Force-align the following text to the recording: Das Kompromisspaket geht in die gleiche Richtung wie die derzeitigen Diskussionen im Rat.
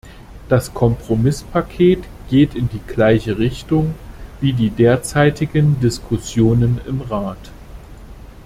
Das 0.49 0.73
Kompromisspaket 0.73 2.05
geht 2.27 2.55
in 2.55 2.69
die 2.69 2.79
gleiche 2.87 3.37
Richtung 3.37 3.93
wie 4.39 4.51
die 4.51 4.71
derzeitigen 4.71 5.79
Diskussionen 5.79 6.81
im 6.87 7.01
Rat. 7.01 7.51